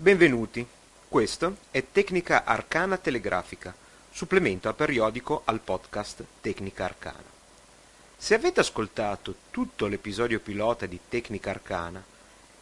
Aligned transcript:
Benvenuti, 0.00 0.64
questo 1.08 1.56
è 1.72 1.84
Tecnica 1.90 2.44
Arcana 2.44 2.98
Telegrafica, 2.98 3.74
supplemento 4.12 4.68
a 4.68 4.72
periodico 4.72 5.42
al 5.44 5.58
podcast 5.58 6.24
Tecnica 6.40 6.84
Arcana. 6.84 7.24
Se 8.16 8.32
avete 8.34 8.60
ascoltato 8.60 9.34
tutto 9.50 9.86
l'episodio 9.88 10.38
pilota 10.38 10.86
di 10.86 11.00
Tecnica 11.08 11.50
Arcana 11.50 12.00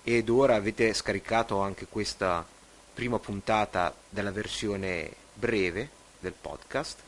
ed 0.03 0.30
ora 0.30 0.54
avete 0.54 0.95
scaricato 0.95 1.61
anche 1.61 1.85
questa 1.85 2.43
prima 2.95 3.19
puntata 3.19 3.95
della 4.09 4.33
versione 4.33 5.13
breve 5.35 5.91
del 6.19 6.33
podcast, 6.33 7.01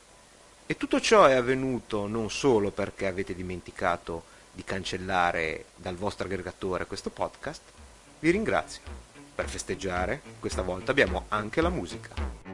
e 0.67 0.77
tutto 0.77 1.01
ciò 1.01 1.25
è 1.25 1.37
avvenuto 1.37 2.07
non 2.07 2.31
solo 2.31 2.71
perché 2.71 3.07
avete 3.07 3.35
dimenticato 3.35 4.25
di 4.53 4.63
cancellare 4.63 5.65
dal 5.75 5.97
vostro 5.97 6.27
aggregatore 6.27 6.85
questo 6.85 7.09
podcast, 7.09 7.63
vi 8.19 8.31
ringrazio. 8.31 9.07
Per 9.39 9.48
festeggiare, 9.48 10.20
questa 10.41 10.62
volta 10.62 10.91
abbiamo 10.91 11.27
anche 11.29 11.61
la 11.61 11.68
musica. 11.68 12.47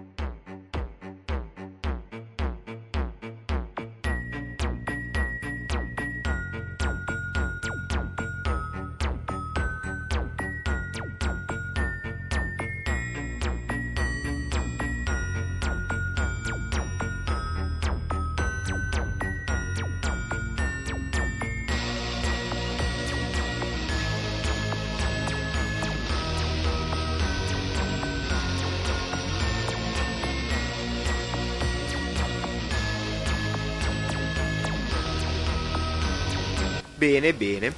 Bene, 37.04 37.34
bene. 37.34 37.70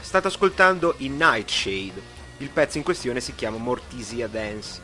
State 0.00 0.28
ascoltando 0.28 0.94
i 0.98 1.08
Nightshade. 1.08 2.00
Il 2.36 2.48
pezzo 2.50 2.78
in 2.78 2.84
questione 2.84 3.18
si 3.18 3.34
chiama 3.34 3.56
Mortisia 3.56 4.28
Dance, 4.28 4.80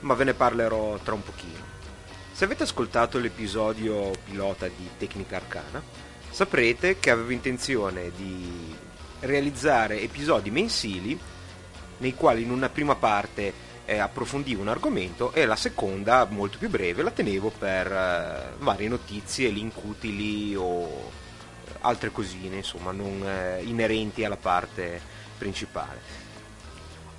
ma 0.00 0.12
ve 0.12 0.24
ne 0.24 0.34
parlerò 0.34 0.98
tra 0.98 1.14
un 1.14 1.22
pochino. 1.22 1.64
Se 2.30 2.44
avete 2.44 2.64
ascoltato 2.64 3.18
l'episodio 3.18 4.10
pilota 4.22 4.68
di 4.68 4.86
Tecnica 4.98 5.36
Arcana, 5.36 5.82
saprete 6.28 6.98
che 6.98 7.08
avevo 7.08 7.30
intenzione 7.30 8.12
di 8.14 8.76
realizzare 9.20 10.02
episodi 10.02 10.50
mensili 10.50 11.18
nei 11.96 12.14
quali 12.14 12.42
in 12.42 12.50
una 12.50 12.68
prima 12.68 12.96
parte 12.96 13.50
eh, 13.86 13.96
approfondivo 13.96 14.60
un 14.60 14.68
argomento 14.68 15.32
e 15.32 15.46
la 15.46 15.56
seconda, 15.56 16.26
molto 16.28 16.58
più 16.58 16.68
breve, 16.68 17.02
la 17.02 17.10
tenevo 17.10 17.48
per 17.48 17.90
eh, 17.90 18.56
varie 18.58 18.88
notizie, 18.88 19.48
link 19.48 19.82
utili 19.82 20.54
o 20.54 21.26
altre 21.80 22.10
cosine, 22.10 22.56
insomma, 22.56 22.92
non 22.92 23.22
eh, 23.26 23.62
inerenti 23.62 24.24
alla 24.24 24.36
parte 24.36 25.00
principale. 25.36 26.26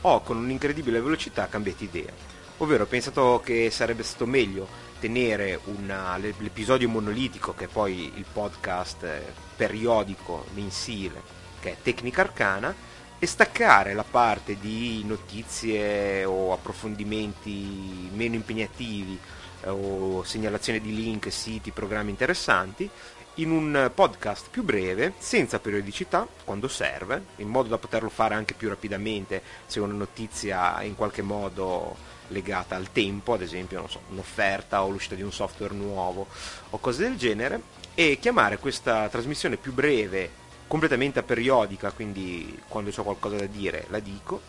Ho 0.01 0.21
con 0.21 0.37
un'incredibile 0.37 1.01
velocità 1.01 1.47
cambiato 1.47 1.83
idea, 1.83 2.11
ovvero 2.57 2.83
ho 2.83 2.87
pensato 2.87 3.41
che 3.43 3.69
sarebbe 3.69 4.03
stato 4.03 4.25
meglio 4.25 4.67
tenere 4.99 5.59
una, 5.63 6.17
l'episodio 6.17 6.89
monolitico, 6.89 7.53
che 7.53 7.65
è 7.65 7.67
poi 7.67 8.11
il 8.15 8.25
podcast 8.31 9.03
eh, 9.03 9.33
periodico 9.55 10.45
mensile, 10.53 11.21
che 11.59 11.71
è 11.71 11.77
Tecnica 11.81 12.21
Arcana, 12.21 12.73
e 13.17 13.25
staccare 13.25 13.93
la 13.93 14.05
parte 14.09 14.57
di 14.57 15.03
notizie 15.05 16.23
o 16.23 16.53
approfondimenti 16.53 18.09
meno 18.13 18.35
impegnativi 18.35 19.19
eh, 19.61 19.69
o 19.69 20.23
segnalazione 20.23 20.79
di 20.79 20.95
link, 20.95 21.29
siti, 21.31 21.71
programmi 21.71 22.11
interessanti 22.11 22.89
in 23.35 23.51
un 23.51 23.91
podcast 23.93 24.49
più 24.49 24.63
breve, 24.63 25.13
senza 25.17 25.59
periodicità, 25.59 26.27
quando 26.43 26.67
serve, 26.67 27.25
in 27.37 27.47
modo 27.47 27.69
da 27.69 27.77
poterlo 27.77 28.09
fare 28.09 28.35
anche 28.35 28.53
più 28.53 28.67
rapidamente 28.67 29.41
se 29.65 29.79
una 29.79 29.93
notizia 29.93 30.81
in 30.83 30.95
qualche 30.95 31.21
modo 31.21 31.95
legata 32.27 32.75
al 32.75 32.91
tempo, 32.91 33.33
ad 33.33 33.41
esempio 33.41 33.87
so, 33.87 34.01
un'offerta 34.09 34.83
o 34.83 34.89
l'uscita 34.89 35.15
di 35.15 35.21
un 35.21 35.31
software 35.31 35.73
nuovo 35.73 36.27
o 36.69 36.77
cose 36.79 37.03
del 37.03 37.17
genere, 37.17 37.61
e 37.95 38.17
chiamare 38.19 38.57
questa 38.57 39.07
trasmissione 39.09 39.57
più 39.57 39.73
breve, 39.73 40.29
completamente 40.67 41.23
periodica, 41.23 41.91
quindi 41.91 42.61
quando 42.67 42.91
ho 42.95 43.03
qualcosa 43.03 43.37
da 43.37 43.45
dire 43.45 43.85
la 43.89 43.99
dico, 43.99 44.41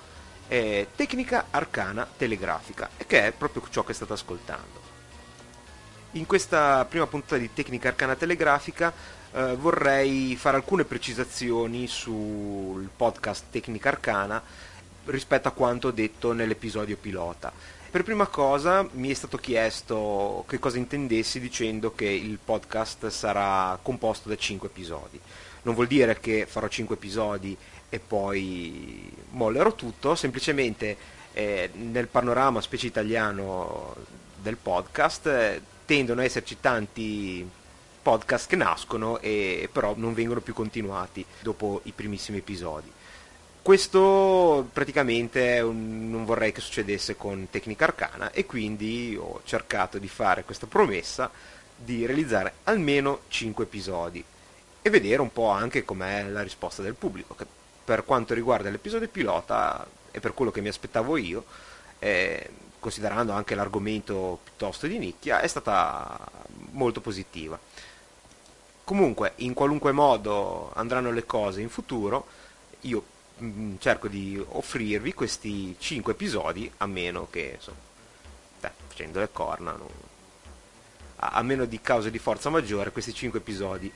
è 0.46 0.86
Tecnica 0.94 1.46
Arcana 1.50 2.08
Telegrafica, 2.16 2.90
che 3.06 3.26
è 3.26 3.32
proprio 3.32 3.62
ciò 3.70 3.84
che 3.84 3.92
state 3.92 4.12
ascoltando. 4.12 4.89
In 6.14 6.26
questa 6.26 6.84
prima 6.86 7.06
puntata 7.06 7.36
di 7.36 7.52
Tecnica 7.52 7.86
Arcana 7.86 8.16
Telegrafica 8.16 8.92
eh, 9.30 9.54
vorrei 9.54 10.34
fare 10.34 10.56
alcune 10.56 10.84
precisazioni 10.84 11.86
sul 11.86 12.88
podcast 12.96 13.44
Tecnica 13.48 13.90
Arcana 13.90 14.42
rispetto 15.04 15.46
a 15.46 15.52
quanto 15.52 15.92
detto 15.92 16.32
nell'episodio 16.32 16.96
pilota. 16.96 17.52
Per 17.92 18.02
prima 18.02 18.26
cosa 18.26 18.84
mi 18.94 19.08
è 19.08 19.14
stato 19.14 19.36
chiesto 19.36 20.44
che 20.48 20.58
cosa 20.58 20.78
intendessi 20.78 21.38
dicendo 21.38 21.94
che 21.94 22.06
il 22.06 22.40
podcast 22.44 23.06
sarà 23.06 23.78
composto 23.80 24.28
da 24.28 24.36
5 24.36 24.66
episodi. 24.66 25.20
Non 25.62 25.74
vuol 25.74 25.86
dire 25.86 26.18
che 26.18 26.44
farò 26.44 26.66
5 26.66 26.96
episodi 26.96 27.56
e 27.88 28.00
poi 28.00 29.12
mollerò 29.30 29.76
tutto, 29.76 30.16
semplicemente 30.16 30.96
eh, 31.34 31.70
nel 31.74 32.08
panorama 32.08 32.60
specie 32.60 32.88
italiano 32.88 33.94
del 34.42 34.56
podcast 34.56 35.26
eh, 35.26 35.62
tendono 35.90 36.20
ad 36.20 36.26
esserci 36.26 36.60
tanti 36.60 37.44
podcast 38.00 38.48
che 38.48 38.54
nascono 38.54 39.18
e 39.18 39.68
però 39.72 39.94
non 39.96 40.14
vengono 40.14 40.40
più 40.40 40.54
continuati 40.54 41.26
dopo 41.40 41.80
i 41.82 41.90
primissimi 41.90 42.38
episodi. 42.38 42.88
Questo 43.60 44.68
praticamente 44.72 45.60
non 45.62 46.24
vorrei 46.24 46.52
che 46.52 46.60
succedesse 46.60 47.16
con 47.16 47.48
Tecnica 47.50 47.86
Arcana 47.86 48.30
e 48.30 48.46
quindi 48.46 49.18
ho 49.20 49.40
cercato 49.42 49.98
di 49.98 50.06
fare 50.06 50.44
questa 50.44 50.68
promessa 50.68 51.28
di 51.74 52.06
realizzare 52.06 52.52
almeno 52.64 53.22
5 53.26 53.64
episodi 53.64 54.22
e 54.82 54.90
vedere 54.90 55.20
un 55.20 55.32
po' 55.32 55.48
anche 55.48 55.84
com'è 55.84 56.22
la 56.28 56.42
risposta 56.42 56.82
del 56.82 56.94
pubblico, 56.94 57.34
che 57.34 57.46
per 57.84 58.04
quanto 58.04 58.32
riguarda 58.32 58.70
l'episodio 58.70 59.08
pilota 59.08 59.84
e 60.12 60.20
per 60.20 60.34
quello 60.34 60.52
che 60.52 60.60
mi 60.60 60.68
aspettavo 60.68 61.16
io, 61.16 61.44
eh, 61.98 62.48
considerando 62.80 63.32
anche 63.32 63.54
l'argomento 63.54 64.40
piuttosto 64.42 64.86
di 64.86 64.98
nicchia, 64.98 65.40
è 65.40 65.46
stata 65.46 66.18
molto 66.72 67.00
positiva. 67.00 67.58
Comunque, 68.82 69.34
in 69.36 69.54
qualunque 69.54 69.92
modo 69.92 70.72
andranno 70.74 71.12
le 71.12 71.24
cose 71.24 71.60
in 71.60 71.68
futuro, 71.68 72.26
io 72.80 73.04
mh, 73.36 73.46
mm, 73.46 73.74
cerco 73.78 74.08
di 74.08 74.42
offrirvi 74.44 75.14
questi 75.14 75.76
5 75.78 76.12
episodi, 76.12 76.70
a 76.78 76.86
meno 76.86 77.28
che, 77.30 77.52
insomma, 77.54 77.78
beh, 78.60 78.72
facendo 78.88 79.20
le 79.20 79.28
corna, 79.30 79.72
non... 79.72 79.86
a, 81.16 81.28
a, 81.28 81.42
meno 81.42 81.66
di 81.66 81.80
cause 81.80 82.10
di 82.10 82.18
forza 82.18 82.50
maggiore, 82.50 82.90
questi 82.90 83.14
5 83.14 83.38
episodi 83.38 83.92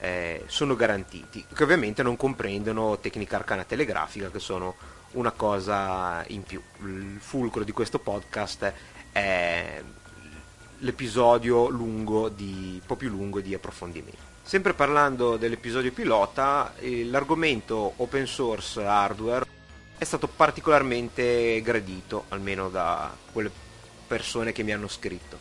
eh, 0.00 0.42
sono 0.46 0.76
garantiti, 0.76 1.46
che 1.54 1.62
ovviamente 1.62 2.02
non 2.02 2.16
comprendono 2.16 2.98
tecnica 2.98 3.36
arcana 3.36 3.64
telegrafica, 3.64 4.30
che 4.30 4.40
sono 4.40 4.74
una 5.14 5.32
cosa 5.32 6.24
in 6.28 6.42
più. 6.42 6.60
Il 6.82 7.18
fulcro 7.18 7.64
di 7.64 7.72
questo 7.72 7.98
podcast 7.98 8.72
è 9.12 9.82
l'episodio 10.78 11.68
lungo 11.68 12.28
di, 12.28 12.78
un 12.80 12.86
po' 12.86 12.96
più 12.96 13.08
lungo 13.08 13.40
di 13.40 13.54
approfondimento. 13.54 14.32
Sempre 14.42 14.74
parlando 14.74 15.36
dell'episodio 15.36 15.92
pilota, 15.92 16.74
eh, 16.76 17.04
l'argomento 17.04 17.94
open 17.96 18.26
source 18.26 18.84
hardware 18.84 19.46
è 19.96 20.04
stato 20.04 20.28
particolarmente 20.28 21.60
gradito, 21.62 22.24
almeno 22.28 22.68
da 22.68 23.14
quelle 23.32 23.50
persone 24.06 24.52
che 24.52 24.62
mi 24.62 24.72
hanno 24.72 24.88
scritto. 24.88 25.38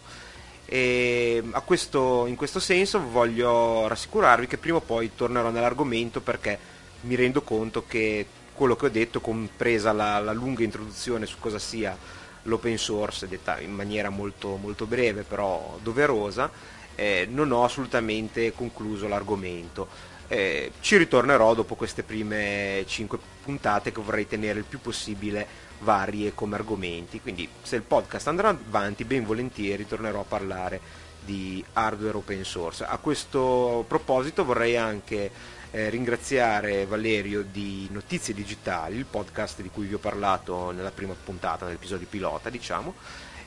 E 0.65 1.43
questo, 1.65 2.25
in 2.27 2.35
questo 2.35 2.59
senso 2.59 3.09
voglio 3.09 3.87
rassicurarvi 3.87 4.47
che 4.47 4.57
prima 4.57 4.77
o 4.77 4.81
poi 4.81 5.11
tornerò 5.13 5.49
nell'argomento 5.49 6.21
perché 6.21 6.57
mi 7.01 7.15
rendo 7.15 7.41
conto 7.41 7.85
che 7.85 8.25
quello 8.53 8.75
che 8.75 8.85
ho 8.85 8.89
detto, 8.89 9.19
compresa 9.19 9.91
la, 9.91 10.19
la 10.19 10.33
lunga 10.33 10.63
introduzione 10.63 11.25
su 11.25 11.37
cosa 11.39 11.59
sia 11.59 11.97
l'open 12.43 12.77
source, 12.77 13.27
detta 13.27 13.59
in 13.59 13.73
maniera 13.73 14.09
molto, 14.09 14.57
molto 14.57 14.85
breve 14.85 15.23
però 15.23 15.77
doverosa, 15.81 16.49
eh, 16.95 17.27
non 17.29 17.51
ho 17.51 17.63
assolutamente 17.63 18.53
concluso 18.53 19.07
l'argomento. 19.07 20.11
Eh, 20.27 20.71
ci 20.79 20.97
ritornerò 20.97 21.53
dopo 21.53 21.75
queste 21.75 22.03
prime 22.03 22.83
5 22.87 23.19
puntate 23.43 23.91
che 23.91 24.01
vorrei 24.01 24.27
tenere 24.27 24.59
il 24.59 24.65
più 24.65 24.79
possibile 24.79 25.45
varie 25.79 26.33
come 26.33 26.55
argomenti, 26.55 27.19
quindi 27.19 27.47
se 27.61 27.75
il 27.75 27.81
podcast 27.81 28.27
andrà 28.27 28.49
avanti 28.49 29.03
ben 29.03 29.25
volentieri 29.25 29.85
tornerò 29.85 30.21
a 30.21 30.25
parlare 30.25 30.79
di 31.25 31.63
hardware 31.73 32.17
open 32.17 32.43
source. 32.43 32.83
A 32.83 32.97
questo 32.97 33.85
proposito 33.87 34.43
vorrei 34.43 34.77
anche 34.77 35.31
eh, 35.71 35.89
ringraziare 35.89 36.85
Valerio 36.85 37.43
di 37.43 37.87
Notizie 37.91 38.33
Digitali, 38.33 38.97
il 38.97 39.05
podcast 39.05 39.61
di 39.61 39.69
cui 39.69 39.87
vi 39.87 39.95
ho 39.95 39.99
parlato 39.99 40.71
nella 40.71 40.91
prima 40.91 41.15
puntata, 41.21 41.65
nell'episodio 41.65 42.07
pilota, 42.07 42.49
diciamo, 42.49 42.93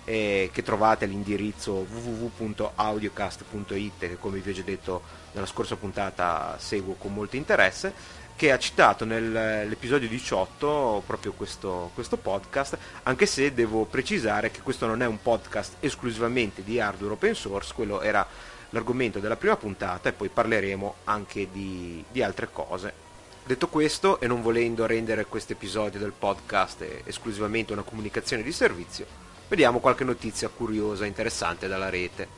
eh, 0.05 0.51
che 0.53 0.63
trovate 0.63 1.05
all'indirizzo 1.05 1.87
www.audiocast.it, 1.89 3.99
che 3.99 4.19
come 4.19 4.39
vi 4.39 4.51
ho 4.51 4.55
già 4.55 4.63
detto 4.63 5.03
nella 5.33 5.47
scorsa 5.47 5.77
puntata 5.77 6.57
seguo 6.59 6.95
con 6.95 7.13
molto 7.13 7.37
interesse, 7.37 7.93
che 8.37 8.53
ha 8.53 8.59
citato 8.59 9.07
nell'episodio 9.07 10.09
18 10.09 11.03
proprio 11.07 11.33
questo, 11.33 11.91
questo 11.95 12.19
podcast, 12.19 12.77
anche 13.05 13.25
se 13.25 13.55
devo 13.55 13.87
precisare 13.87 14.51
che 14.51 14.61
questo 14.61 14.87
non 14.87 15.01
è 15.01 15.07
un 15.07 15.23
podcast 15.23 15.77
esclusivamente 15.81 16.63
di 16.63 16.79
hardware 16.79 17.15
open 17.15 17.35
source, 17.35 17.73
quello 17.75 18.03
era 18.03 18.27
l'argomento 18.71 19.21
della 19.21 19.37
prima 19.37 19.57
puntata 19.57 20.11
e 20.11 20.13
poi 20.13 20.29
parleremo 20.29 20.97
anche 21.05 21.49
di, 21.51 22.05
di 22.13 22.23
altre 22.23 22.49
cose. 22.53 23.05
Detto 23.43 23.69
questo, 23.69 24.21
e 24.21 24.27
non 24.27 24.43
volendo 24.43 24.85
rendere 24.85 25.25
questo 25.25 25.53
episodio 25.53 25.99
del 25.99 26.13
podcast 26.13 26.85
esclusivamente 27.05 27.73
una 27.73 27.83
comunicazione 27.83 28.43
di 28.43 28.53
servizio, 28.53 29.07
vediamo 29.49 29.79
qualche 29.79 30.05
notizia 30.05 30.49
curiosa 30.49 31.07
interessante 31.07 31.69
dalla 31.69 31.89
rete. 31.89 32.29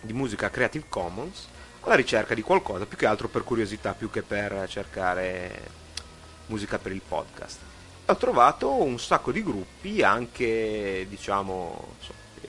di 0.00 0.12
musica 0.12 0.50
Creative 0.50 0.84
Commons 0.88 1.46
alla 1.80 1.94
ricerca 1.94 2.34
di 2.34 2.42
qualcosa, 2.42 2.84
più 2.84 2.98
che 2.98 3.06
altro 3.06 3.28
per 3.28 3.44
curiosità, 3.44 3.94
più 3.94 4.10
che 4.10 4.22
per 4.22 4.66
cercare 4.68 5.80
musica 6.46 6.78
per 6.78 6.92
il 6.92 7.00
podcast. 7.06 7.71
Ho 8.12 8.16
trovato 8.16 8.70
un 8.70 8.98
sacco 8.98 9.32
di 9.32 9.42
gruppi, 9.42 10.02
anche 10.02 11.06
diciamo 11.08 11.94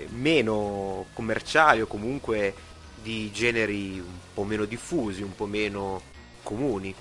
meno 0.09 1.05
commerciali 1.13 1.79
o 1.79 1.87
comunque 1.87 2.53
di 3.01 3.31
generi 3.31 3.97
un 3.97 4.17
po' 4.33 4.43
meno 4.43 4.65
diffusi, 4.65 5.21
un 5.21 5.33
po' 5.33 5.45
meno 5.45 6.01
comuni. 6.43 6.93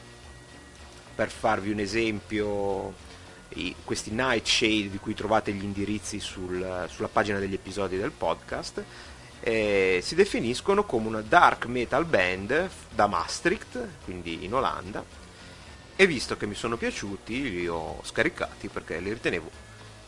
Per 1.13 1.29
farvi 1.29 1.73
un 1.73 1.81
esempio, 1.81 2.95
i, 3.55 3.75
questi 3.83 4.13
Nightshade 4.13 4.91
di 4.91 4.99
cui 4.99 5.15
trovate 5.15 5.53
gli 5.53 5.65
indirizzi 5.65 6.21
sul, 6.21 6.87
sulla 6.89 7.09
pagina 7.09 7.41
degli 7.41 7.55
episodi 7.55 7.97
del 7.97 8.13
podcast, 8.13 8.85
eh, 9.41 9.99
si 10.01 10.15
definiscono 10.15 10.85
come 10.85 11.09
una 11.09 11.21
dark 11.21 11.67
metal 11.67 12.05
band 12.05 12.71
da 12.95 13.09
Maastricht, 13.09 13.89
quindi 14.05 14.45
in 14.45 14.55
Olanda, 14.55 15.05
e 16.03 16.07
visto 16.09 16.37
che 16.37 16.47
mi 16.47 16.57
sono 16.57 16.77
piaciuti 16.77 17.49
li 17.49 17.69
ho 17.69 18.01
scaricati 18.03 18.67
perché 18.67 18.99
li 18.99 19.13
ritenevo 19.13 19.49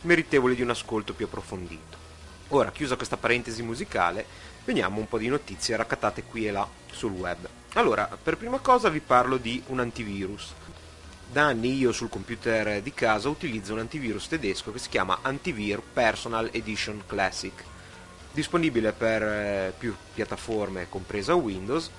meritevoli 0.01 0.53
di 0.53 0.61
un 0.61 0.69
ascolto 0.69 1.13
più 1.13 1.25
approfondito. 1.25 1.95
Ora, 2.49 2.73
chiusa 2.73 2.97
questa 2.97 3.15
parentesi 3.15 3.63
musicale, 3.63 4.25
veniamo 4.65 4.99
un 4.99 5.07
po' 5.07 5.17
di 5.17 5.29
notizie 5.29 5.77
raccattate 5.77 6.23
qui 6.23 6.47
e 6.47 6.51
là 6.51 6.67
sul 6.91 7.13
web. 7.13 7.47
Allora, 7.75 8.09
per 8.21 8.35
prima 8.35 8.59
cosa 8.59 8.89
vi 8.89 8.99
parlo 8.99 9.37
di 9.37 9.63
un 9.67 9.79
antivirus. 9.79 10.53
Da 11.31 11.45
anni 11.45 11.77
io 11.77 11.93
sul 11.93 12.09
computer 12.09 12.81
di 12.81 12.93
casa 12.93 13.29
utilizzo 13.29 13.71
un 13.71 13.79
antivirus 13.79 14.27
tedesco 14.27 14.73
che 14.73 14.79
si 14.79 14.89
chiama 14.89 15.19
Antivir 15.21 15.81
Personal 15.81 16.49
Edition 16.51 17.03
Classic, 17.07 17.63
disponibile 18.33 18.91
per 18.91 19.23
eh, 19.23 19.73
più 19.77 19.95
piattaforme 20.13 20.89
compresa 20.89 21.35
Windows, 21.35 21.89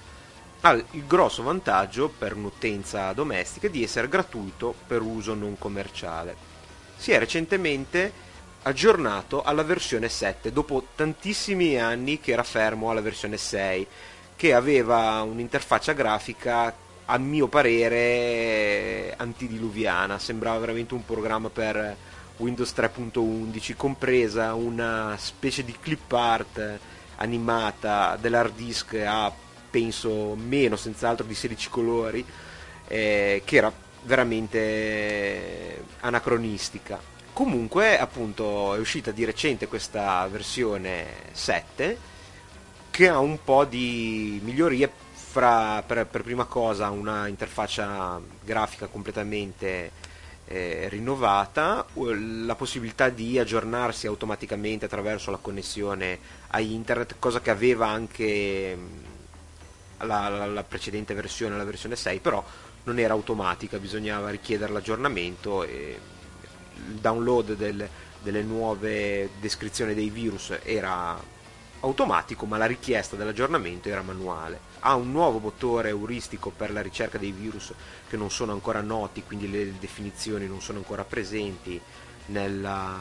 ha 0.61 0.73
il 0.73 1.07
grosso 1.07 1.43
vantaggio 1.43 2.09
per 2.09 2.35
un'utenza 2.35 3.13
domestica 3.13 3.69
di 3.69 3.83
essere 3.83 4.09
gratuito 4.09 4.75
per 4.87 5.03
uso 5.03 5.35
non 5.35 5.59
commerciale. 5.59 6.35
Si 6.97 7.13
è 7.13 7.19
recentemente 7.19 8.25
aggiornato 8.63 9.43
alla 9.43 9.63
versione 9.63 10.09
7 10.09 10.53
dopo 10.53 10.89
tantissimi 10.95 11.79
anni 11.79 12.19
che 12.19 12.33
era 12.33 12.43
fermo 12.43 12.91
alla 12.91 13.01
versione 13.01 13.37
6 13.37 13.87
che 14.35 14.55
aveva 14.55 15.23
un'interfaccia 15.23 15.93
grafica 15.93 16.75
a 17.05 17.19
mio 17.19 17.47
parere 17.47 19.15
antidiluviana 19.17 20.19
sembrava 20.19 20.59
veramente 20.59 20.95
un 20.95 21.05
programma 21.05 21.49
per 21.49 21.97
Windows 22.39 22.73
3.11 22.77 23.77
compresa 23.77 24.55
una 24.55 25.15
specie 25.17 25.65
di 25.65 25.75
clip 25.81 26.11
art 26.11 26.79
animata 27.17 28.19
dell'hard 28.21 28.55
disk 28.57 28.95
a 29.07 29.33
penso 29.77 30.35
meno 30.37 30.75
senz'altro 30.75 31.27
di 31.27 31.35
16 31.35 31.69
colori 31.69 32.25
eh, 32.89 33.43
che 33.45 33.57
era 33.57 33.71
veramente 34.05 35.85
anacronistica. 36.01 36.99
Comunque, 37.35 37.99
appunto, 37.99 38.75
è 38.75 38.79
uscita 38.79 39.11
di 39.11 39.27
recente 39.27 39.69
questa 39.69 40.27
versione 40.29 41.05
7 41.33 41.99
che 42.89 43.07
ha 43.07 43.19
un 43.19 43.39
po' 43.45 43.67
di 43.67 44.41
migliorie 44.43 44.91
fra, 45.13 45.83
per, 45.87 46.07
per 46.07 46.23
prima 46.23 46.47
cosa, 46.47 46.89
una 46.89 47.27
interfaccia 47.27 48.19
grafica 48.43 48.87
completamente 48.87 49.91
eh, 50.47 50.87
rinnovata, 50.89 51.85
la 51.93 52.55
possibilità 52.55 53.11
di 53.11 53.39
aggiornarsi 53.39 54.07
automaticamente 54.07 54.87
attraverso 54.87 55.31
la 55.31 55.37
connessione 55.37 56.19
a 56.47 56.61
internet, 56.61 57.17
cosa 57.19 57.43
che 57.43 57.51
aveva 57.51 57.89
anche 57.89 59.05
la, 59.99 60.29
la, 60.29 60.47
la, 60.47 60.65
precedente 60.65 61.15
versione, 61.15 61.57
la 61.57 61.65
versione 61.65 61.97
6, 61.97 62.21
però 62.21 62.45
non 62.85 62.99
era 62.99 63.15
automatica, 63.15 63.79
bisognava 63.79 64.31
richiedere 64.31 64.73
l'aggiornamento 64.73 65.65
e 65.65 65.99
il 66.75 66.95
download 66.95 67.55
del, 67.55 67.89
delle 68.23 68.43
nuove 68.43 69.31
descrizioni 69.41 69.95
dei 69.95 70.11
virus 70.11 70.57
era 70.63 71.35
automatico, 71.81 72.47
ma 72.47 72.57
la 72.57 72.67
richiesta 72.67 73.17
dell'aggiornamento 73.17 73.89
era 73.89 74.03
manuale. 74.03 74.61
Ha 74.81 74.95
un 74.95 75.11
nuovo 75.11 75.39
motore 75.39 75.89
euristico 75.89 76.51
per 76.51 76.73
la 76.73 76.83
ricerca 76.83 77.19
dei 77.19 77.33
virus 77.33 77.73
che 78.09 78.17
non 78.17 78.31
sono 78.31 78.53
ancora 78.53 78.81
noti, 78.81 79.23
quindi 79.23 79.51
le 79.51 79.79
definizioni 79.79 80.47
non 80.47 80.61
sono 80.61 80.79
ancora 80.79 81.05
presenti 81.05 81.81
nella, 82.27 82.99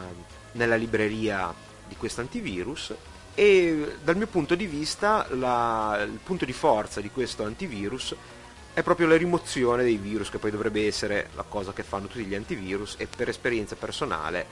nella 0.53 0.75
libreria 0.75 1.53
di 1.87 1.95
questo 1.95 2.21
antivirus 2.21 2.93
e 3.35 3.97
dal 4.01 4.15
mio 4.15 4.27
punto 4.27 4.55
di 4.55 4.65
vista 4.65 5.27
la, 5.31 6.01
il 6.03 6.19
punto 6.23 6.45
di 6.45 6.53
forza 6.53 7.01
di 7.01 7.11
questo 7.11 7.43
antivirus 7.43 8.15
è 8.73 8.81
proprio 8.81 9.07
la 9.07 9.17
rimozione 9.17 9.83
dei 9.83 9.97
virus, 9.97 10.29
che 10.29 10.37
poi 10.37 10.51
dovrebbe 10.51 10.85
essere 10.87 11.29
la 11.35 11.43
cosa 11.47 11.73
che 11.73 11.83
fanno 11.83 12.07
tutti 12.07 12.25
gli 12.25 12.35
antivirus 12.35 12.95
e 12.97 13.07
per 13.07 13.29
esperienza 13.29 13.75
personale 13.75 14.45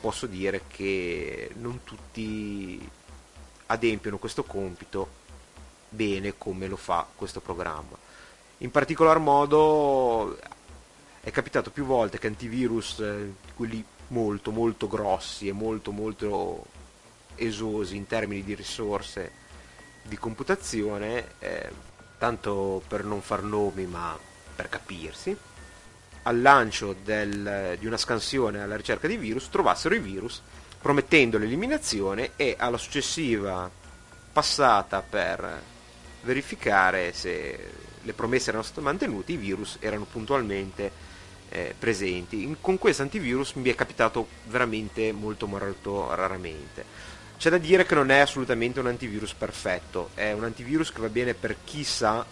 posso 0.00 0.26
dire 0.26 0.62
che 0.66 1.50
non 1.58 1.84
tutti 1.84 2.88
adempiono 3.66 4.18
questo 4.18 4.42
compito 4.42 5.20
bene 5.88 6.34
come 6.36 6.66
lo 6.66 6.76
fa 6.76 7.06
questo 7.14 7.40
programma. 7.40 7.96
In 8.58 8.70
particolar 8.70 9.18
modo 9.18 10.38
è 11.20 11.30
capitato 11.30 11.70
più 11.70 11.84
volte 11.84 12.18
che 12.18 12.26
antivirus, 12.26 12.98
eh, 12.98 13.32
quelli 13.54 13.84
molto 14.08 14.50
molto 14.50 14.88
grossi 14.88 15.46
e 15.48 15.52
molto 15.52 15.92
molto 15.92 16.66
esosi 17.46 17.96
in 17.96 18.06
termini 18.06 18.42
di 18.42 18.54
risorse 18.54 19.40
di 20.02 20.18
computazione, 20.18 21.32
eh, 21.38 21.70
tanto 22.18 22.82
per 22.86 23.04
non 23.04 23.20
far 23.20 23.42
nomi 23.42 23.84
ma 23.86 24.18
per 24.54 24.68
capirsi, 24.68 25.36
al 26.24 26.40
lancio 26.40 26.94
del, 27.02 27.76
di 27.78 27.86
una 27.86 27.96
scansione 27.96 28.60
alla 28.60 28.76
ricerca 28.76 29.06
di 29.06 29.16
virus 29.16 29.48
trovassero 29.48 29.94
i 29.94 29.98
virus 29.98 30.40
promettendo 30.80 31.38
l'eliminazione 31.38 32.32
e 32.36 32.56
alla 32.58 32.76
successiva 32.76 33.70
passata 34.32 35.02
per 35.02 35.62
verificare 36.22 37.12
se 37.12 37.70
le 38.02 38.12
promesse 38.12 38.48
erano 38.48 38.64
state 38.64 38.80
mantenute, 38.80 39.32
i 39.32 39.36
virus 39.36 39.76
erano 39.80 40.04
puntualmente 40.10 40.90
eh, 41.50 41.74
presenti. 41.78 42.42
In, 42.42 42.60
con 42.60 42.78
questo 42.78 43.02
antivirus 43.02 43.52
mi 43.52 43.68
è 43.68 43.74
capitato 43.74 44.26
veramente 44.46 45.12
molto 45.12 45.46
molto 45.46 46.12
raramente. 46.14 46.84
C'è 47.42 47.50
da 47.50 47.58
dire 47.58 47.84
che 47.84 47.96
non 47.96 48.12
è 48.12 48.18
assolutamente 48.20 48.78
un 48.78 48.86
antivirus 48.86 49.34
perfetto, 49.34 50.10
è 50.14 50.30
un 50.30 50.44
antivirus 50.44 50.92
che 50.92 51.00
va 51.00 51.08
bene 51.08 51.34
per 51.34 51.56
chi 51.64 51.82
sa 51.82 52.24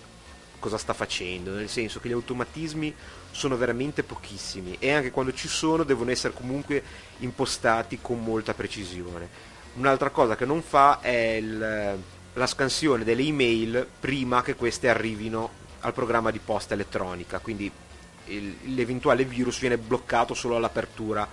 cosa 0.61 0.79
sta 0.79 0.93
facendo, 0.93 1.53
nel 1.53 1.69
senso 1.69 1.99
che 1.99 2.09
gli 2.09 2.13
automatismi 2.13 2.95
sono 3.33 3.57
veramente 3.57 4.05
pochissimi 4.05 4.77
e 4.79 4.93
anche 4.93 5.11
quando 5.11 5.35
ci 5.35 5.49
sono 5.49 5.83
devono 5.83 6.13
essere 6.13 6.33
comunque 6.33 6.81
impostati 7.19 7.99
con 8.01 8.23
molta 8.23 8.55
precisione. 8.55 9.29
Un'altra 9.75 10.11
cosa 10.11 10.37
che 10.37 10.45
non 10.45 10.63
fa 10.63 11.01
è 11.01 11.39
il, 11.41 11.99
la 12.33 12.47
scansione 12.47 13.03
delle 13.03 13.23
email 13.23 13.85
prima 13.99 14.43
che 14.45 14.55
queste 14.55 14.89
arrivino 14.89 15.51
al 15.81 15.93
programma 15.93 16.31
di 16.31 16.39
posta 16.39 16.75
elettronica, 16.75 17.41
quindi 17.41 17.69
il, 18.27 18.59
l'eventuale 18.77 19.25
virus 19.25 19.59
viene 19.59 19.77
bloccato 19.77 20.35
solo 20.35 20.55
all'apertura 20.55 21.29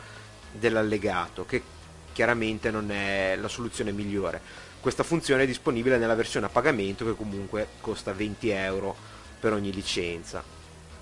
dell'allegato, 0.52 1.46
che 1.46 1.76
chiaramente 2.18 2.72
non 2.72 2.90
è 2.90 3.38
la 3.40 3.48
soluzione 3.48 3.92
migliore. 3.92 4.42
Questa 4.80 5.04
funzione 5.04 5.44
è 5.44 5.46
disponibile 5.46 6.00
nella 6.00 6.16
versione 6.16 6.48
a 6.48 6.50
pagamento 6.50 7.06
che 7.06 7.16
comunque 7.16 7.68
costa 7.80 8.12
20 8.12 8.50
euro 8.50 8.96
per 9.40 9.54
ogni 9.54 9.72
licenza. 9.72 10.44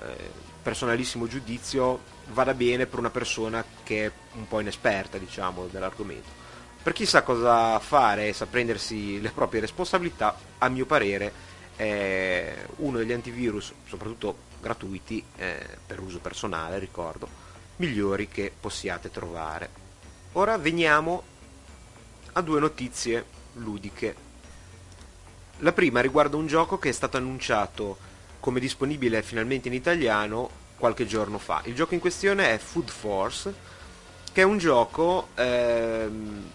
eh, 0.00 0.30
personalissimo 0.62 1.26
giudizio 1.26 2.00
vada 2.28 2.54
bene 2.54 2.86
per 2.86 3.00
una 3.00 3.10
persona 3.10 3.64
che 3.82 4.06
è 4.06 4.12
un 4.34 4.46
po' 4.46 4.60
inesperta 4.60 5.18
diciamo, 5.18 5.66
dell'argomento. 5.66 6.39
Per 6.82 6.94
chi 6.94 7.04
sa 7.04 7.22
cosa 7.22 7.78
fare 7.78 8.28
e 8.28 8.32
sa 8.32 8.46
prendersi 8.46 9.20
le 9.20 9.30
proprie 9.30 9.60
responsabilità, 9.60 10.34
a 10.58 10.68
mio 10.70 10.86
parere 10.86 11.30
è 11.76 12.64
uno 12.76 12.96
degli 12.96 13.12
antivirus, 13.12 13.72
soprattutto 13.86 14.48
gratuiti, 14.60 15.22
eh, 15.36 15.66
per 15.86 16.00
uso 16.00 16.20
personale, 16.20 16.78
ricordo, 16.78 17.28
migliori 17.76 18.28
che 18.28 18.50
possiate 18.58 19.10
trovare. 19.10 19.68
Ora 20.32 20.56
veniamo 20.56 21.22
a 22.32 22.40
due 22.40 22.60
notizie 22.60 23.26
ludiche. 23.54 24.28
La 25.58 25.72
prima 25.72 26.00
riguarda 26.00 26.38
un 26.38 26.46
gioco 26.46 26.78
che 26.78 26.88
è 26.88 26.92
stato 26.92 27.18
annunciato 27.18 27.98
come 28.40 28.58
disponibile 28.58 29.22
finalmente 29.22 29.68
in 29.68 29.74
italiano 29.74 30.48
qualche 30.78 31.04
giorno 31.04 31.38
fa. 31.38 31.60
Il 31.64 31.74
gioco 31.74 31.92
in 31.92 32.00
questione 32.00 32.54
è 32.54 32.58
Food 32.58 32.88
Force, 32.88 33.54
che 34.32 34.40
è 34.40 34.44
un 34.44 34.56
gioco 34.56 35.28
ehm, 35.34 36.50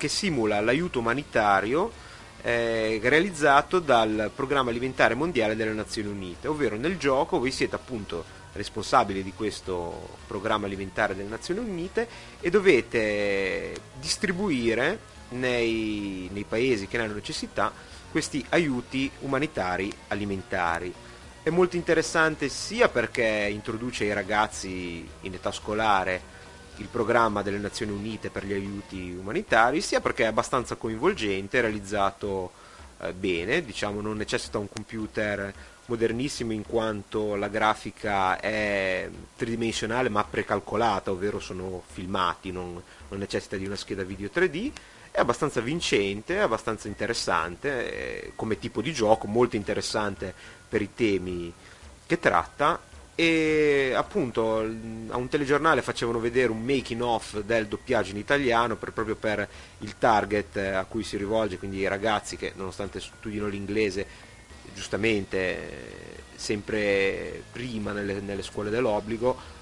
che 0.00 0.08
simula 0.08 0.62
l'aiuto 0.62 1.00
umanitario 1.00 1.92
eh, 2.40 2.98
realizzato 3.02 3.80
dal 3.80 4.30
Programma 4.34 4.70
Alimentare 4.70 5.14
Mondiale 5.14 5.54
delle 5.54 5.74
Nazioni 5.74 6.08
Unite, 6.08 6.48
ovvero 6.48 6.76
nel 6.76 6.96
gioco 6.96 7.38
voi 7.38 7.50
siete 7.50 7.74
appunto 7.74 8.24
responsabili 8.54 9.22
di 9.22 9.34
questo 9.36 10.16
Programma 10.26 10.64
Alimentare 10.64 11.14
delle 11.14 11.28
Nazioni 11.28 11.60
Unite 11.60 12.08
e 12.40 12.48
dovete 12.48 13.74
distribuire 14.00 14.98
nei, 15.30 16.30
nei 16.32 16.44
paesi 16.44 16.86
che 16.86 16.96
ne 16.96 17.04
hanno 17.04 17.12
necessità 17.12 17.70
questi 18.10 18.42
aiuti 18.48 19.10
umanitari 19.18 19.92
alimentari. 20.08 20.94
È 21.42 21.50
molto 21.50 21.76
interessante 21.76 22.48
sia 22.48 22.88
perché 22.88 23.48
introduce 23.50 24.04
i 24.04 24.14
ragazzi 24.14 25.06
in 25.20 25.34
età 25.34 25.52
scolare 25.52 26.38
il 26.80 26.88
programma 26.90 27.42
delle 27.42 27.58
Nazioni 27.58 27.92
Unite 27.92 28.30
per 28.30 28.44
gli 28.44 28.52
aiuti 28.52 29.14
umanitari, 29.18 29.80
sia 29.80 30.00
perché 30.00 30.24
è 30.24 30.26
abbastanza 30.26 30.76
coinvolgente, 30.76 31.60
realizzato 31.60 32.52
eh, 33.00 33.12
bene, 33.12 33.64
diciamo 33.64 34.00
non 34.00 34.16
necessita 34.16 34.58
un 34.58 34.68
computer 34.68 35.52
modernissimo 35.86 36.52
in 36.52 36.62
quanto 36.62 37.34
la 37.34 37.48
grafica 37.48 38.38
è 38.38 39.08
tridimensionale 39.36 40.08
ma 40.08 40.24
precalcolata, 40.24 41.10
ovvero 41.10 41.38
sono 41.40 41.82
filmati, 41.86 42.52
non, 42.52 42.80
non 43.08 43.18
necessita 43.18 43.56
di 43.56 43.66
una 43.66 43.76
scheda 43.76 44.02
video 44.02 44.30
3D, 44.32 44.72
è 45.10 45.18
abbastanza 45.18 45.60
vincente, 45.60 46.40
abbastanza 46.40 46.88
interessante 46.88 47.92
eh, 47.92 48.32
come 48.36 48.58
tipo 48.58 48.80
di 48.80 48.92
gioco, 48.92 49.26
molto 49.26 49.56
interessante 49.56 50.32
per 50.68 50.80
i 50.80 50.94
temi 50.94 51.52
che 52.06 52.18
tratta 52.18 52.80
e 53.14 53.92
appunto 53.94 54.58
a 54.58 55.16
un 55.16 55.28
telegiornale 55.28 55.82
facevano 55.82 56.20
vedere 56.20 56.50
un 56.50 56.62
making 56.62 57.02
off 57.02 57.38
del 57.40 57.66
doppiaggio 57.66 58.12
in 58.12 58.16
italiano 58.16 58.76
per, 58.76 58.92
proprio 58.92 59.16
per 59.16 59.46
il 59.78 59.98
target 59.98 60.56
a 60.56 60.84
cui 60.84 61.02
si 61.02 61.16
rivolge, 61.16 61.58
quindi 61.58 61.78
i 61.78 61.88
ragazzi 61.88 62.36
che 62.36 62.52
nonostante 62.56 63.00
studino 63.00 63.46
l'inglese 63.46 64.28
giustamente 64.74 66.18
sempre 66.34 67.42
prima 67.52 67.92
nelle, 67.92 68.20
nelle 68.20 68.42
scuole 68.42 68.70
dell'obbligo 68.70 69.58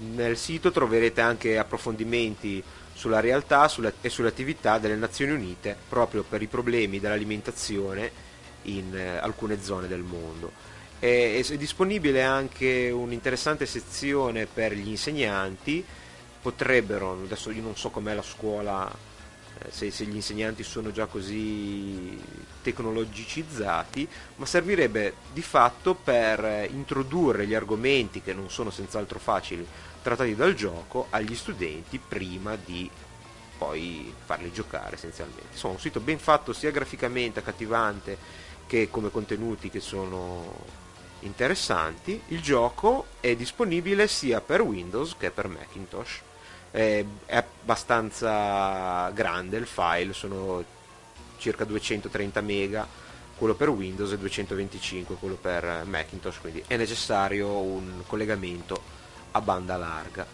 nel 0.00 0.36
sito 0.36 0.72
troverete 0.72 1.20
anche 1.20 1.58
approfondimenti 1.58 2.60
sulla 2.92 3.20
realtà 3.20 3.68
sulla, 3.68 3.92
e 4.00 4.08
sulle 4.08 4.26
attività 4.26 4.78
delle 4.78 4.96
Nazioni 4.96 5.30
Unite 5.30 5.76
proprio 5.88 6.24
per 6.24 6.42
i 6.42 6.48
problemi 6.48 6.98
dell'alimentazione 6.98 8.10
in 8.62 8.96
eh, 8.96 9.18
alcune 9.18 9.62
zone 9.62 9.86
del 9.86 10.02
mondo. 10.02 10.50
È 10.98 11.40
disponibile 11.56 12.24
anche 12.24 12.90
un'interessante 12.90 13.64
sezione 13.64 14.46
per 14.46 14.72
gli 14.72 14.88
insegnanti 14.88 15.84
potrebbero, 16.40 17.12
adesso 17.12 17.50
io 17.50 17.62
non 17.62 17.76
so 17.76 17.90
com'è 17.90 18.14
la 18.14 18.22
scuola 18.22 18.90
eh, 18.90 19.70
se, 19.70 19.90
se, 19.90 20.04
gli 20.04 20.14
insegnanti 20.14 20.62
sono 20.62 20.92
già 20.92 21.06
così 21.06 22.18
tecnologicizzati, 22.62 24.08
ma 24.36 24.46
servirebbe 24.46 25.14
di 25.32 25.42
fatto 25.42 25.94
per 25.94 26.68
introdurre 26.70 27.46
gli 27.46 27.54
argomenti 27.54 28.22
che 28.22 28.34
non 28.34 28.50
sono 28.50 28.70
senz'altro 28.70 29.18
facili 29.18 29.66
trattati 30.02 30.34
dal 30.34 30.54
gioco 30.54 31.06
agli 31.10 31.34
studenti 31.34 31.98
prima 31.98 32.56
di 32.56 32.88
poi 33.58 34.14
farli 34.24 34.52
giocare 34.52 34.94
essenzialmente. 34.94 35.48
Insomma, 35.52 35.74
un 35.74 35.80
sito 35.80 36.00
ben 36.00 36.18
fatto 36.18 36.52
sia 36.52 36.70
graficamente 36.70 37.40
accattivante 37.40 38.16
che 38.66 38.88
come 38.90 39.10
contenuti 39.10 39.68
che 39.68 39.80
sono 39.80 40.54
interessanti. 41.20 42.22
Il 42.28 42.40
gioco 42.40 43.06
è 43.20 43.34
disponibile 43.34 44.06
sia 44.06 44.40
per 44.40 44.60
Windows 44.60 45.16
che 45.18 45.30
per 45.30 45.48
Macintosh. 45.48 46.20
È, 46.78 47.04
è 47.26 47.36
abbastanza 47.36 49.10
grande 49.10 49.56
il 49.56 49.66
file, 49.66 50.12
sono 50.12 50.62
circa 51.36 51.64
230 51.64 52.40
mega 52.40 52.86
quello 53.36 53.54
per 53.54 53.68
Windows 53.68 54.12
e 54.12 54.18
225 54.18 55.16
quello 55.16 55.34
per 55.34 55.82
Macintosh, 55.84 56.38
quindi 56.38 56.62
è 56.68 56.76
necessario 56.76 57.48
un 57.48 58.04
collegamento 58.06 58.80
a 59.32 59.40
banda 59.40 59.76
larga. 59.76 60.24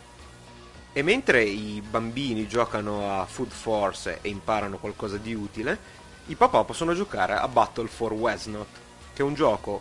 E 0.92 1.02
mentre 1.02 1.44
i 1.44 1.80
bambini 1.80 2.46
giocano 2.46 3.20
a 3.20 3.24
Food 3.24 3.50
Force 3.50 4.18
e 4.20 4.28
imparano 4.28 4.76
qualcosa 4.76 5.16
di 5.16 5.32
utile, 5.32 5.78
i 6.26 6.34
papà 6.34 6.62
possono 6.64 6.92
giocare 6.92 7.32
a 7.36 7.48
Battle 7.48 7.88
for 7.88 8.12
Westnot, 8.12 8.66
che 9.14 9.22
è 9.22 9.24
un 9.24 9.32
gioco 9.32 9.80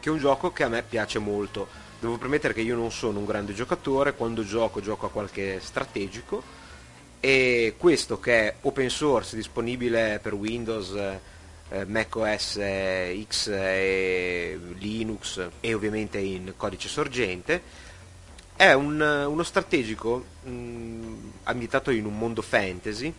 che, 0.00 0.08
è 0.08 0.12
un 0.12 0.18
gioco 0.18 0.52
che 0.52 0.64
a 0.64 0.68
me 0.68 0.82
piace 0.82 1.20
molto. 1.20 1.84
Devo 1.98 2.18
premettere 2.18 2.52
che 2.52 2.60
io 2.60 2.76
non 2.76 2.92
sono 2.92 3.20
un 3.20 3.24
grande 3.24 3.54
giocatore, 3.54 4.14
quando 4.14 4.44
gioco 4.44 4.82
gioco 4.82 5.06
a 5.06 5.10
qualche 5.10 5.60
strategico 5.60 6.42
e 7.20 7.74
questo 7.78 8.20
che 8.20 8.48
è 8.48 8.54
open 8.60 8.90
source, 8.90 9.34
disponibile 9.34 10.20
per 10.22 10.34
Windows, 10.34 10.92
eh, 11.70 11.84
macOS 11.86 12.60
X 13.26 13.48
e 13.48 14.60
Linux 14.74 15.48
e 15.58 15.72
ovviamente 15.72 16.18
in 16.18 16.52
codice 16.56 16.88
sorgente, 16.88 17.62
è 18.54 18.72
un, 18.72 19.00
uno 19.00 19.42
strategico 19.42 20.24
mh, 20.42 21.14
ambientato 21.44 21.90
in 21.90 22.04
un 22.04 22.18
mondo 22.18 22.42
fantasy 22.42 23.12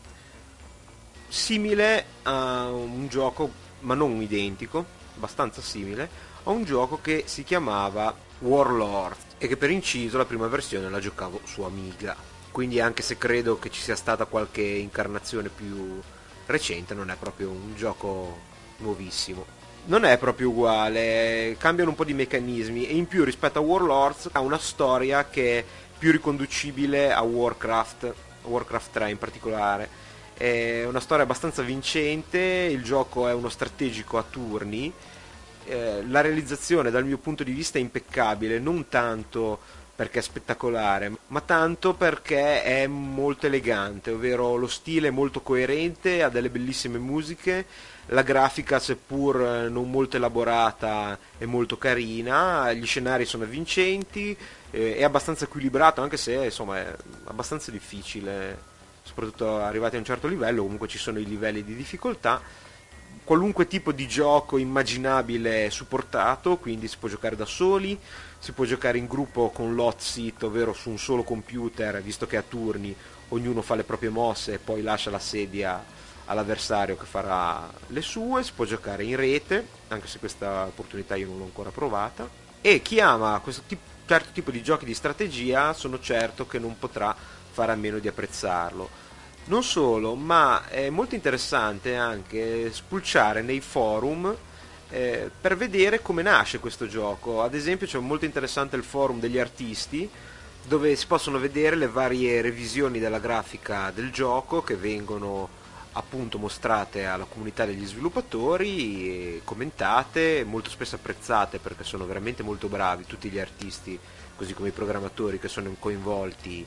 simile 1.28 2.06
a 2.24 2.70
un 2.70 3.08
gioco, 3.08 3.50
ma 3.80 3.96
non 3.96 4.22
identico, 4.22 4.86
abbastanza 5.16 5.62
simile, 5.62 6.08
a 6.44 6.52
un 6.52 6.64
gioco 6.64 7.00
che 7.02 7.24
si 7.26 7.44
chiamava 7.44 8.26
Warlord 8.40 9.18
e 9.38 9.48
che 9.48 9.58
per 9.58 9.70
inciso 9.70 10.18
la 10.18 10.26
prima 10.26 10.48
versione 10.48 10.90
la 10.90 11.00
giocavo 11.00 11.42
su 11.44 11.62
Amiga. 11.62 12.16
Quindi 12.52 12.80
anche 12.80 13.04
se 13.04 13.18
credo 13.18 13.60
che 13.60 13.70
ci 13.70 13.82
sia 13.82 13.96
stata 13.96 14.26
qualche 14.26 14.62
incarnazione 14.62 15.50
più 15.50 16.00
recente, 16.46 16.94
non 16.94 17.12
è 17.12 17.16
proprio 17.16 17.50
un 17.50 17.76
gioco 17.76 18.40
nuovissimo. 18.78 19.46
Non 19.86 20.04
è 20.04 20.18
proprio 20.18 20.50
uguale, 20.50 21.56
cambiano 21.60 21.92
un 21.92 21.96
po' 21.96 22.04
di 22.04 22.14
meccanismi 22.14 22.88
e 22.88 22.96
in 22.96 23.08
più 23.08 23.24
rispetto 23.24 23.60
a 23.60 23.62
Warlords 23.62 24.30
ha 24.32 24.40
una 24.40 24.58
storia 24.58 25.30
che 25.30 25.60
è 25.60 25.66
più 25.98 26.12
riconducibile 26.12 27.14
a 27.14 27.22
Warcraft, 27.22 28.14
Warcraft 28.44 28.92
3 28.92 29.10
in 29.12 29.18
particolare 29.18 30.06
è 30.38 30.86
una 30.86 31.00
storia 31.00 31.24
abbastanza 31.24 31.64
vincente, 31.64 32.40
il 32.40 32.84
gioco 32.84 33.28
è 33.28 33.34
uno 33.34 33.50
strategico 33.50 34.20
a 34.20 34.24
turni, 34.24 34.94
eh, 35.68 36.04
la 36.08 36.22
realizzazione 36.22 36.92
dal 36.92 37.06
mio 37.06 37.18
punto 37.18 37.44
di 37.44 37.52
vista 37.52 37.78
è 37.78 37.82
impeccabile, 37.82 38.60
non 38.60 38.88
tanto 38.88 39.60
perché 39.98 40.20
è 40.20 40.22
spettacolare, 40.22 41.12
ma 41.28 41.42
tanto 41.42 41.96
perché 41.96 42.62
è 42.62 42.86
molto 42.86 43.48
elegante, 43.48 44.12
ovvero 44.12 44.56
lo 44.56 44.68
stile 44.68 45.08
è 45.08 45.12
molto 45.12 45.42
coerente, 45.42 46.22
ha 46.22 46.30
delle 46.30 46.52
bellissime 46.52 47.00
musiche, 47.00 47.66
la 48.08 48.22
grafica 48.22 48.78
seppur 48.78 49.68
non 49.72 49.90
molto 49.90 50.18
elaborata 50.18 51.18
è 51.40 51.46
molto 51.46 51.80
carina, 51.80 52.72
gli 52.74 52.86
scenari 52.86 53.26
sono 53.26 53.46
avvincenti, 53.46 54.38
eh, 54.70 54.98
è 54.98 55.04
abbastanza 55.04 55.46
equilibrato 55.46 56.02
anche 56.02 56.18
se 56.18 56.46
insomma 56.46 56.78
è 56.78 56.96
abbastanza 57.26 57.72
difficile 57.72 58.76
soprattutto 59.02 59.58
arrivati 59.58 59.96
a 59.96 60.00
un 60.00 60.06
certo 60.06 60.28
livello, 60.28 60.62
comunque 60.62 60.88
ci 60.88 60.98
sono 61.00 61.18
i 61.18 61.26
livelli 61.26 61.64
di 61.64 61.76
difficoltà. 61.76 62.40
Qualunque 63.28 63.68
tipo 63.68 63.92
di 63.92 64.08
gioco 64.08 64.58
immaginabile 64.58 65.66
è 65.66 65.70
supportato, 65.70 66.56
quindi 66.56 66.88
si 66.88 66.96
può 66.98 67.10
giocare 67.10 67.36
da 67.36 67.44
soli, 67.44 68.00
si 68.40 68.54
può 68.54 68.64
giocare 68.64 69.00
in 69.00 69.06
gruppo 69.06 69.50
con 69.50 69.76
l'hot 69.76 70.02
ovvero 70.44 70.72
su 70.72 70.90
un 70.90 70.98
solo 70.98 71.24
computer, 71.24 72.02
visto 72.02 72.26
che 72.26 72.38
a 72.38 72.42
turni 72.42 72.96
ognuno 73.28 73.62
fa 73.62 73.76
le 73.76 73.84
proprie 73.84 74.12
mosse 74.12 74.54
e 74.54 74.60
poi 74.60 74.82
lascia 74.82 75.10
la 75.10 75.20
sedia 75.20 75.84
all'avversario 76.24 76.96
che 76.96 77.04
farà 77.04 77.70
le 77.88 78.02
sue, 78.02 78.44
si 78.44 78.54
può 78.56 78.64
giocare 78.64 79.04
in 79.04 79.18
rete, 79.18 79.68
anche 79.90 80.08
se 80.08 80.20
questa 80.20 80.64
opportunità 80.64 81.18
io 81.18 81.28
non 81.28 81.40
l'ho 81.40 81.44
ancora 81.44 81.70
provata. 81.70 82.30
E 82.62 82.82
chi 82.82 83.02
ama 83.02 83.38
questo 83.44 83.64
tipo, 83.68 83.84
certo 84.06 84.30
tipo 84.32 84.52
di 84.52 84.64
giochi 84.64 84.86
di 84.86 84.94
strategia 84.94 85.74
sono 85.74 86.00
certo 86.00 86.48
che 86.48 86.60
non 86.60 86.80
potrà 86.80 87.14
fare 87.52 87.74
a 87.74 87.76
meno 87.76 88.00
di 88.00 88.08
apprezzarlo. 88.08 89.07
Non 89.48 89.64
solo, 89.64 90.16
ma 90.16 90.68
è 90.68 90.90
molto 90.90 91.16
interessante 91.16 91.96
anche 91.96 92.70
spulciare 92.74 93.42
nei 93.42 93.62
forum 93.62 94.36
eh, 94.90 95.32
per 95.40 95.56
vedere 95.56 96.02
come 96.02 96.22
nasce 96.22 96.60
questo 96.60 96.86
gioco. 96.86 97.42
Ad 97.42 97.54
esempio 97.54 97.88
c'è 97.88 97.98
molto 98.00 98.26
interessante 98.26 98.76
il 98.76 98.84
forum 98.84 99.22
degli 99.22 99.40
artisti 99.40 100.10
dove 100.66 100.94
si 100.98 101.08
possono 101.08 101.40
vedere 101.40 101.78
le 101.78 101.88
varie 101.88 102.42
revisioni 102.42 103.00
della 103.00 103.20
grafica 103.20 103.90
del 103.92 104.12
gioco 104.12 104.62
che 104.62 104.76
vengono 104.76 105.48
appunto 105.94 106.38
mostrate 106.38 107.06
alla 107.06 107.24
comunità 107.24 107.64
degli 107.64 107.86
sviluppatori, 107.86 109.40
commentate, 109.46 110.44
molto 110.44 110.70
spesso 110.70 110.96
apprezzate 110.96 111.60
perché 111.60 111.86
sono 111.86 112.06
veramente 112.06 112.44
molto 112.44 112.68
bravi 112.68 113.06
tutti 113.06 113.30
gli 113.30 113.40
artisti, 113.40 113.98
così 114.36 114.54
come 114.54 114.68
i 114.68 114.74
programmatori 114.74 115.40
che 115.40 115.48
sono 115.48 115.74
coinvolti 115.80 116.66